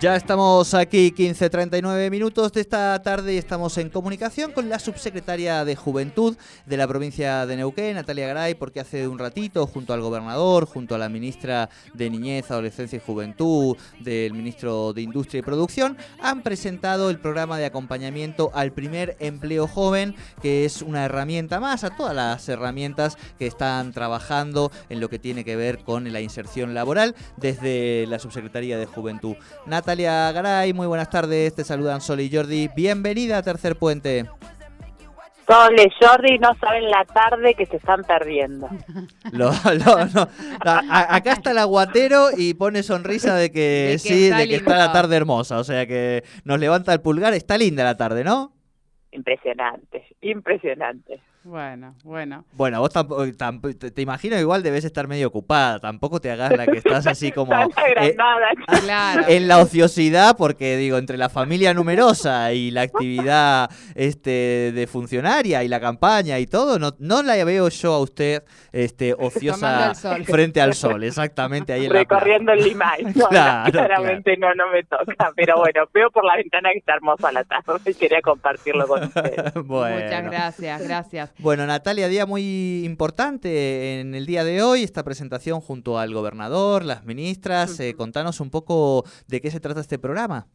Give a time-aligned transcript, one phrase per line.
[0.00, 5.64] Ya estamos aquí 15.39 minutos de esta tarde y estamos en comunicación con la subsecretaria
[5.64, 6.36] de Juventud
[6.66, 10.94] de la provincia de Neuquén, Natalia Garay, porque hace un ratito, junto al gobernador, junto
[10.94, 16.42] a la ministra de Niñez, Adolescencia y Juventud, del ministro de Industria y Producción, han
[16.44, 21.90] presentado el programa de acompañamiento al primer empleo joven, que es una herramienta más a
[21.90, 26.72] todas las herramientas que están trabajando en lo que tiene que ver con la inserción
[26.72, 29.34] laboral desde la subsecretaría de Juventud.
[29.88, 32.68] Natalia Garay, muy buenas tardes, te saludan Sol y Jordi.
[32.76, 34.26] Bienvenida a Tercer Puente.
[35.46, 38.68] Sol y Jordi no saben la tarde que se están perdiendo.
[40.90, 45.16] acá está el aguatero y pone sonrisa de que, sí, de que está la tarde
[45.16, 45.56] hermosa.
[45.58, 47.32] O sea que nos levanta el pulgar.
[47.32, 48.52] Está linda la tarde, ¿no?
[49.10, 51.22] Impresionante, impresionante.
[51.48, 52.44] Bueno, bueno.
[52.52, 57.06] Bueno, vos te imagino igual debes estar medio ocupada, tampoco te hagas la que estás
[57.06, 58.14] así como eh,
[59.28, 65.64] en la ociosidad, porque digo, entre la familia numerosa y la actividad este de funcionaria
[65.64, 69.94] y la campaña y todo, no, no la veo yo a usted este ociosa
[70.26, 73.04] frente al sol, exactamente ahí en Recorriendo el Limay.
[73.14, 77.32] No, claramente no, no me toca, pero bueno, veo por la ventana que está hermosa
[77.32, 79.54] la tarde y quería compartirlo con ustedes.
[79.54, 81.37] Muchas gracias, gracias.
[81.40, 86.84] Bueno, Natalia, día muy importante en el día de hoy, esta presentación junto al gobernador,
[86.84, 87.78] las ministras.
[87.78, 90.46] Eh, contanos un poco de qué se trata este programa.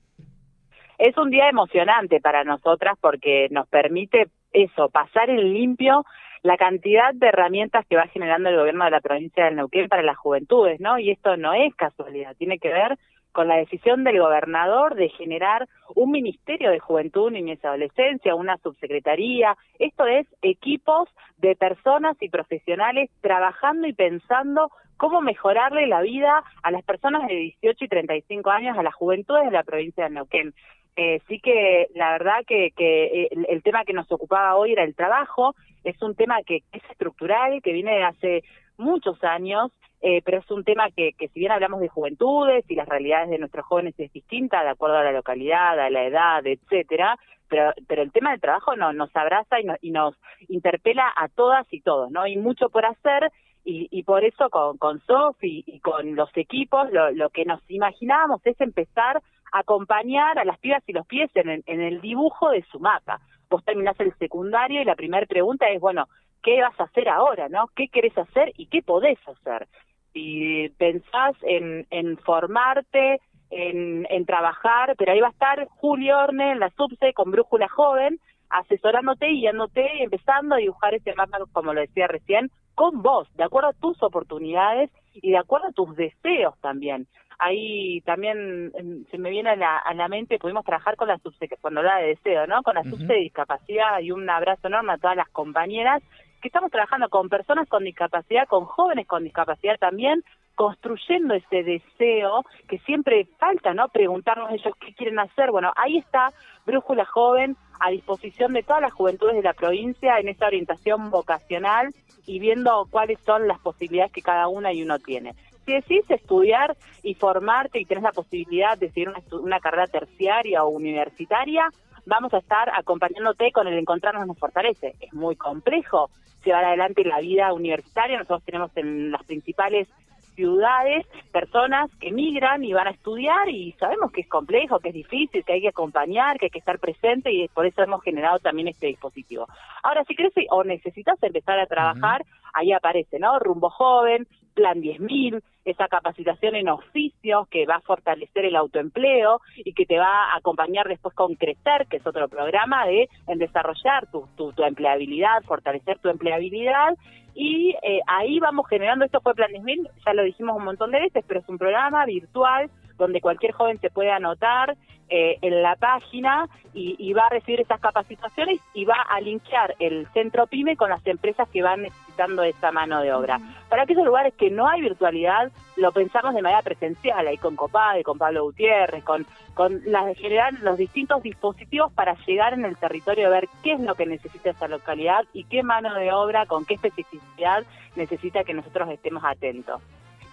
[0.97, 6.03] Es un día emocionante para nosotras porque nos permite eso, pasar en limpio
[6.41, 10.03] la cantidad de herramientas que va generando el gobierno de la provincia del Neuquén para
[10.03, 10.99] las juventudes, ¿no?
[10.99, 12.97] Y esto no es casualidad, tiene que ver
[13.33, 18.57] con la decisión del gobernador de generar un Ministerio de Juventud, Niñez y Adolescencia, una
[18.57, 19.57] subsecretaría.
[19.79, 26.71] Esto es equipos de personas y profesionales trabajando y pensando cómo mejorarle la vida a
[26.71, 30.53] las personas de 18 y 35 años, a las juventudes de la provincia de Neuquén.
[30.95, 34.83] Eh, sí que la verdad que, que el, el, tema que nos ocupaba hoy era
[34.83, 38.43] el trabajo, es un tema que es estructural, que viene de hace
[38.77, 39.71] muchos años
[40.05, 43.29] eh, pero es un tema que, que si bien hablamos de juventudes y las realidades
[43.29, 47.17] de nuestros jóvenes es distinta de acuerdo a la localidad, a la edad, etcétera,
[47.47, 50.13] pero, el tema del trabajo no, nos abraza y, y nos
[50.49, 52.23] interpela a todas y todos, ¿no?
[52.23, 53.31] Hay mucho por hacer
[53.63, 57.61] y, y por eso con, con Sofi y con los equipos lo, lo que nos
[57.69, 59.21] imaginábamos es empezar
[59.53, 63.21] a acompañar a las pibas y los pies en en el dibujo de su mapa.
[63.49, 66.09] Vos terminás el secundario y la primera pregunta es, bueno,
[66.43, 67.69] ¿qué vas a hacer ahora, no?
[67.75, 69.67] ¿Qué querés hacer y qué podés hacer?
[70.13, 76.51] si pensás en, en formarte, en, en, trabajar, pero ahí va a estar Julio Orne
[76.51, 81.39] en la subse con Brújula Joven, asesorándote y guiándote y empezando a dibujar ese mapa,
[81.51, 85.73] como lo decía recién, con vos, de acuerdo a tus oportunidades y de acuerdo a
[85.73, 87.07] tus deseos también.
[87.39, 91.17] Ahí también em, se me viene a la, a la mente, pudimos trabajar con la
[91.17, 92.61] subse, cuando hablaba de deseo, ¿no?
[92.63, 96.01] Con la subse de discapacidad y un abrazo enorme a todas las compañeras
[96.43, 102.43] que estamos trabajando con personas con discapacidad, con jóvenes con discapacidad también, construyendo ese deseo
[102.67, 103.87] que siempre falta, ¿no?
[103.87, 105.51] Preguntarnos ellos qué quieren hacer.
[105.51, 106.33] Bueno, ahí está
[106.65, 111.93] Brújula Joven a disposición de todas las juventudes de la provincia en esa orientación vocacional
[112.25, 115.35] y viendo cuáles son las posibilidades que cada una y uno tiene.
[115.65, 120.65] Si decís estudiar y formarte y tenés la posibilidad de seguir una, una carrera terciaria
[120.65, 121.69] o universitaria,
[122.05, 124.95] vamos a estar acompañándote con el Encontrarnos nos fortalece.
[124.99, 126.09] Es muy complejo
[126.43, 128.17] llevar adelante la vida universitaria.
[128.17, 129.87] Nosotros tenemos en las principales
[130.35, 134.95] ciudades personas que migran y van a estudiar y sabemos que es complejo, que es
[134.95, 138.39] difícil, que hay que acompañar, que hay que estar presente y por eso hemos generado
[138.39, 139.47] también este dispositivo.
[139.83, 143.37] Ahora, si crees o necesitas empezar a trabajar, ahí aparece, ¿no?
[143.39, 149.73] Rumbo Joven, Plan 10.000, esa capacitación en oficios que va a fortalecer el autoempleo y
[149.73, 154.07] que te va a acompañar después con Crecer, que es otro programa de en desarrollar
[154.11, 156.95] tu, empleabilidad, fortalecer tu empleabilidad.
[157.35, 160.99] Y eh, ahí vamos generando, esto fue Plan 10.000, ya lo dijimos un montón de
[160.99, 164.75] veces, pero es un programa virtual donde cualquier joven se puede anotar
[165.09, 170.07] eh, en la página y, va a recibir estas capacitaciones y va a linkear el
[170.11, 173.39] centro PYME con las empresas que van necesitando esa mano de obra.
[173.69, 178.03] Para aquellos lugares que no hay virtualidad, lo pensamos de manera presencial, ahí con Copade,
[178.03, 183.27] con Pablo Gutiérrez, con, con las general los distintos dispositivos para llegar en el territorio
[183.27, 186.65] a ver qué es lo que necesita esa localidad y qué mano de obra, con
[186.65, 187.63] qué especificidad
[187.95, 189.79] necesita que nosotros estemos atentos.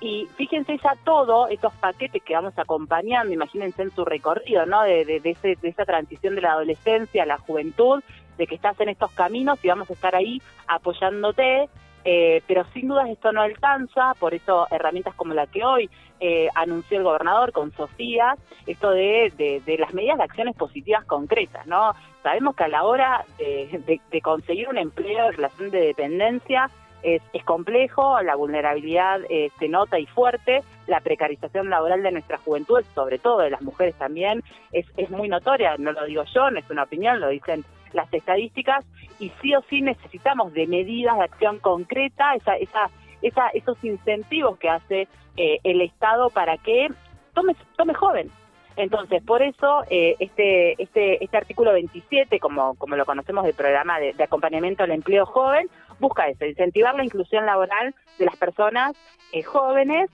[0.01, 4.83] Y fíjense ya todo estos paquetes que vamos acompañando, imagínense en su recorrido, ¿no?
[4.83, 8.03] De, de, de, ese, de esa transición de la adolescencia a la juventud,
[8.39, 11.69] de que estás en estos caminos y vamos a estar ahí apoyándote
[12.03, 16.49] Eh, pero sin dudas esto no alcanza, por eso herramientas como la que hoy eh,
[16.55, 18.37] anunció el gobernador con Sofía,
[18.67, 19.31] esto de,
[19.67, 21.93] de, las medidas de acciones positivas concretas, ¿no?
[22.23, 26.71] Sabemos que a la hora de, de conseguir un empleo en relación de dependencia,
[27.03, 29.21] es, es, complejo, la vulnerabilidad
[29.59, 33.95] se nota y fuerte, la precarización laboral de nuestra juventud, sobre todo de las mujeres
[33.97, 34.43] también,
[34.73, 38.13] es, es muy notoria, no lo digo yo, no es una opinión, lo dicen las
[38.13, 38.85] estadísticas,
[39.19, 42.91] y sí o sí necesitamos de medidas de acción concreta, esa, esa,
[43.23, 46.89] esa, esos incentivos que hace eh, el Estado para que
[47.35, 48.31] tome, tome joven.
[48.77, 53.99] Entonces, por eso eh, este, este, este artículo 27, como, como lo conocemos del programa
[53.99, 55.69] de, acompañamiento al empleo joven,
[56.01, 58.97] busca eso, incentivar la inclusión laboral de las personas
[59.33, 60.11] eh, jóvenes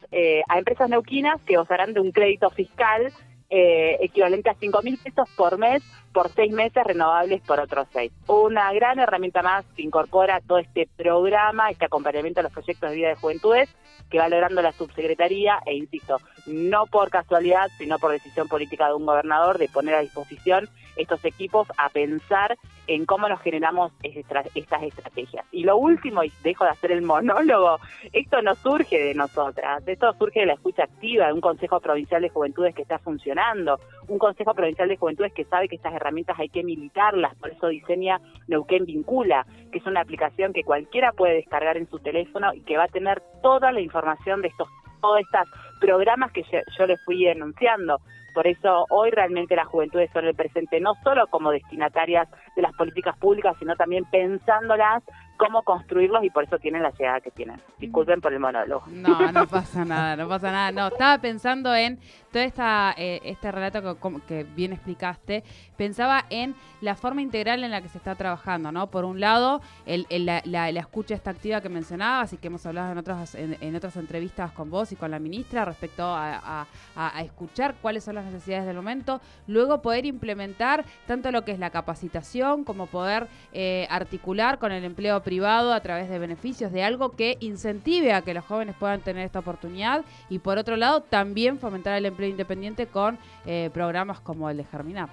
[0.49, 3.13] a empresas neuquinas que gozarán de un crédito fiscal
[3.49, 5.81] eh, equivalente a 5 mil pesos por mes
[6.17, 8.11] por seis meses renovables por otros seis.
[8.27, 12.97] Una gran herramienta más que incorpora todo este programa, este acompañamiento a los proyectos de
[12.97, 13.69] vida de juventudes
[14.11, 16.17] que va logrando la subsecretaría e insisto,
[16.47, 21.23] no por casualidad, sino por decisión política de un gobernador de poner a disposición estos
[21.25, 24.47] equipos a pensar en cómo nos generamos estas
[24.83, 25.45] estrategias.
[25.51, 27.79] Y lo último, y dejo de hacer el monólogo,
[28.13, 32.23] esto no surge de nosotras, esto surge de la escucha activa, de un Consejo Provincial
[32.23, 36.06] de Juventudes que está funcionando, un Consejo Provincial de Juventudes que sabe que estas herramientas
[36.39, 41.35] hay que militarlas, por eso diseña Neuquén Vincula, que es una aplicación que cualquiera puede
[41.35, 44.69] descargar en su teléfono y que va a tener toda la información de estos
[45.01, 45.49] todos estos
[45.81, 48.01] programas que yo les fui denunciando.
[48.35, 52.73] Por eso hoy realmente las juventudes son el presente, no solo como destinatarias de las
[52.75, 55.03] políticas públicas, sino también pensándolas
[55.37, 57.61] cómo construirlos y por eso tienen la llegada que tienen.
[57.79, 58.85] Disculpen por el monólogo.
[58.89, 60.73] No, no pasa nada, no pasa nada.
[60.73, 61.99] No, estaba pensando en
[62.33, 65.45] todo esta, eh, este relato que, que, bien explicaste,
[65.77, 68.89] pensaba en la forma integral en la que se está trabajando, ¿no?
[68.89, 72.99] Por un lado, el, la, escucha esta activa que mencionabas y que hemos hablado en
[72.99, 78.05] otras, en, otras entrevistas con vos y con la ministra respecto a, a, escuchar cuáles
[78.05, 82.87] son las necesidades del momento, luego poder implementar tanto lo que es la capacitación como
[82.87, 88.13] poder eh, articular con el empleo privado a través de beneficios, de algo que incentive
[88.13, 92.07] a que los jóvenes puedan tener esta oportunidad y por otro lado también fomentar el
[92.07, 95.09] empleo independiente con eh, programas como el de Germinar.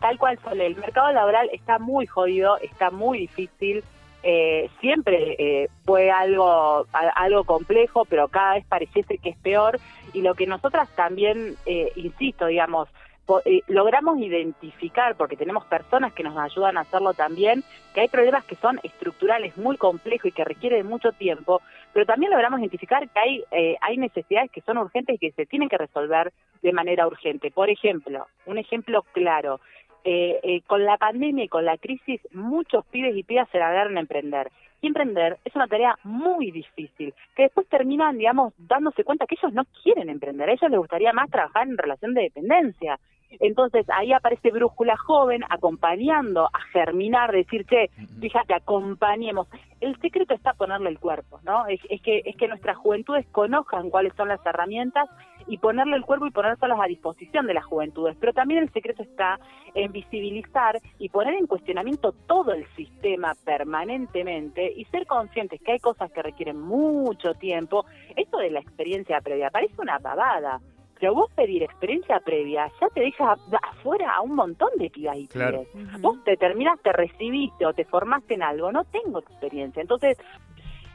[0.00, 3.84] Tal cual, Sole, el mercado laboral está muy jodido, está muy difícil,
[4.24, 9.78] eh, siempre eh, fue algo, algo complejo, pero cada vez pareciese que es peor
[10.12, 11.54] y lo que nosotras también,
[11.94, 12.88] insisto, digamos,
[13.44, 18.44] eh, logramos identificar, porque tenemos personas que nos ayudan a hacerlo también, que hay problemas
[18.44, 21.62] que son estructurales muy complejos y que requieren mucho tiempo,
[21.92, 25.46] pero también logramos identificar que hay, eh, hay necesidades que son urgentes y que se
[25.46, 26.32] tienen que resolver
[26.62, 27.50] de manera urgente.
[27.50, 29.60] Por ejemplo, un ejemplo claro,
[30.06, 34.00] eh, con la pandemia y con la crisis, muchos pibes y pibas se largaron a
[34.00, 34.50] emprender.
[34.84, 39.54] Y emprender es una tarea muy difícil, que después terminan, digamos, dándose cuenta que ellos
[39.54, 43.00] no quieren emprender, a ellos les gustaría más trabajar en relación de dependencia.
[43.40, 47.90] Entonces ahí aparece Brújula Joven acompañando a germinar, decir, che,
[48.20, 49.48] fíjate, acompañemos.
[49.80, 51.66] El secreto está ponerle el cuerpo, ¿no?
[51.66, 55.08] Es, que, es que nuestras juventudes conozcan cuáles son las herramientas
[55.46, 58.16] y ponerle el cuerpo y ponérselas a disposición de las juventudes.
[58.18, 59.38] Pero también el secreto está
[59.74, 65.80] en visibilizar y poner en cuestionamiento todo el sistema permanentemente y ser conscientes que hay
[65.80, 67.84] cosas que requieren mucho tiempo.
[68.16, 70.60] Esto de la experiencia previa parece una pavada
[71.04, 75.26] pero vos pedir experiencia previa ya te deja afuera a un montón de pibas y
[75.26, 75.68] pibes.
[76.00, 79.82] Vos te terminas, te recibiste o te formaste en algo, no tengo experiencia.
[79.82, 80.16] Entonces,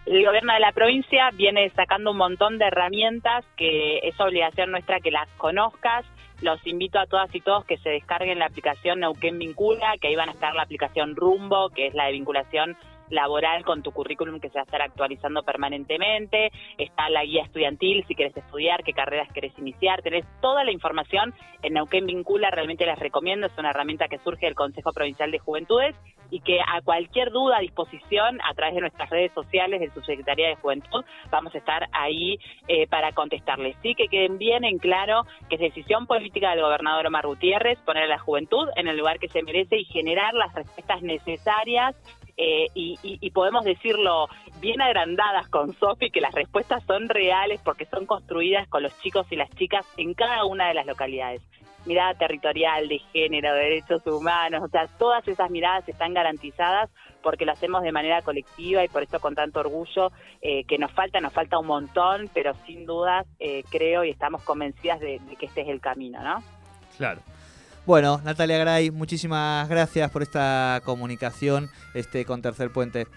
[0.07, 4.99] el gobierno de la provincia viene sacando un montón de herramientas que es obligación nuestra
[4.99, 6.07] que las conozcas.
[6.41, 10.15] Los invito a todas y todos que se descarguen la aplicación Neuquén Vincula, que ahí
[10.15, 12.75] van a estar la aplicación Rumbo, que es la de vinculación
[13.09, 18.05] laboral con tu currículum que se va a estar actualizando permanentemente, está la guía estudiantil
[18.07, 22.85] si quieres estudiar, qué carreras querés iniciar, tenés toda la información en Neuquén Vincula, realmente
[22.85, 25.95] les recomiendo, es una herramienta que surge del Consejo Provincial de Juventudes
[26.31, 30.01] y que a cualquier duda a disposición a través de nuestras redes sociales de su
[30.01, 33.75] Secretaría de Juventud vamos a estar ahí eh, para contestarles.
[33.81, 38.03] Sí que queden bien en claro que es decisión política del gobernador Omar Gutiérrez poner
[38.03, 41.95] a la juventud en el lugar que se merece y generar las respuestas necesarias
[42.41, 44.29] eh, y, podemos decirlo
[44.61, 49.27] bien agrandadas con Sofi, que las respuestas son reales porque son construidas con los chicos
[49.29, 51.41] y las chicas en cada una de las localidades.
[51.85, 56.89] Mirada territorial, de género, de derechos humanos, o sea, todas esas miradas están garantizadas
[57.21, 60.93] porque lo hacemos de manera colectiva y por eso con tanto orgullo eh, que nos
[60.93, 65.35] falta, nos falta un montón, pero sin dudas eh, creo y estamos convencidas de, de
[65.35, 66.41] que este es el camino, ¿no?
[66.97, 67.19] Claro.
[67.89, 73.07] Bueno, Natalia Gray, muchísimas gracias por esta comunicación este, con Tercer Puente.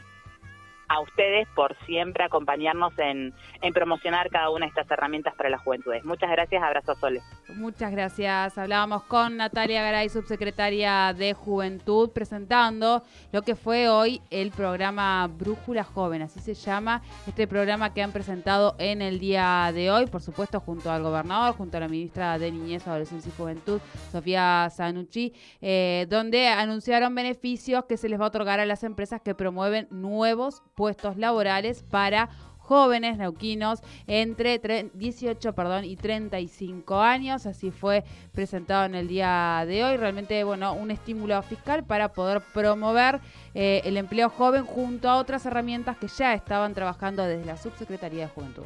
[0.92, 3.34] A ustedes por siempre acompañarnos en,
[3.72, 6.04] promocionar cada una de estas herramientas para las juventudes.
[6.04, 7.22] Muchas gracias, abrazo Sole.
[7.54, 8.58] Muchas gracias.
[8.58, 15.84] Hablábamos con Natalia Garay, subsecretaria de Juventud, presentando lo que fue hoy el programa Brújula
[15.84, 20.20] Joven, así se llama, este programa que han presentado en el día de hoy, por
[20.20, 23.80] supuesto junto al gobernador, junto a la ministra de Niñez, Adolescencia y Juventud,
[24.10, 25.32] Sofía Sanucci,
[25.62, 29.88] eh, donde anunciaron beneficios que se les va a otorgar a las empresas que promueven
[29.90, 34.58] nuevos puestos laborales para jóvenes neuquinos entre
[34.94, 37.46] 18 perdón, y 35 años.
[37.46, 39.96] Así fue presentado en el día de hoy.
[39.96, 43.20] Realmente, bueno, un estímulo fiscal para poder promover
[43.54, 48.24] eh, el empleo joven junto a otras herramientas que ya estaban trabajando desde la Subsecretaría
[48.24, 48.64] de Juventud.